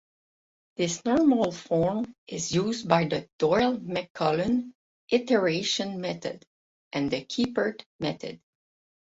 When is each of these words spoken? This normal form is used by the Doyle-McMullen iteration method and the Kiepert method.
This 0.77 1.05
normal 1.05 1.51
form 1.51 2.15
is 2.25 2.51
used 2.55 2.87
by 2.89 3.05
the 3.05 3.29
Doyle-McMullen 3.37 4.73
iteration 5.11 6.01
method 6.01 6.43
and 6.91 7.11
the 7.11 7.23
Kiepert 7.23 7.85
method. 7.99 8.41